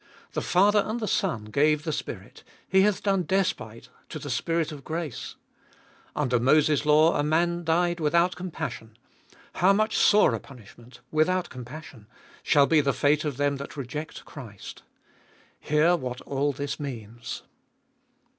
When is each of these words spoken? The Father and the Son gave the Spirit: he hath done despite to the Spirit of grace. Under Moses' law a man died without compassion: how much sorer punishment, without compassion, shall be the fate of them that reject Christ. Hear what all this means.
The 0.31 0.41
Father 0.41 0.83
and 0.83 0.99
the 0.99 1.07
Son 1.07 1.45
gave 1.45 1.83
the 1.83 1.91
Spirit: 1.93 2.43
he 2.67 2.81
hath 2.81 3.03
done 3.03 3.21
despite 3.23 3.89
to 4.09 4.17
the 4.17 4.31
Spirit 4.31 4.71
of 4.71 4.83
grace. 4.83 5.35
Under 6.15 6.39
Moses' 6.39 6.87
law 6.87 7.17
a 7.19 7.23
man 7.23 7.63
died 7.63 7.99
without 7.99 8.35
compassion: 8.35 8.97
how 9.57 9.73
much 9.73 9.95
sorer 9.95 10.39
punishment, 10.39 11.01
without 11.11 11.51
compassion, 11.51 12.07
shall 12.41 12.65
be 12.65 12.81
the 12.81 12.93
fate 12.93 13.23
of 13.25 13.37
them 13.37 13.57
that 13.57 13.77
reject 13.77 14.25
Christ. 14.25 14.81
Hear 15.59 15.95
what 15.95 16.19
all 16.21 16.51
this 16.51 16.79
means. 16.79 17.43